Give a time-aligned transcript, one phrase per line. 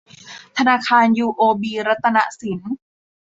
[0.57, 2.59] ธนาคารยูโอบีรัตนสิน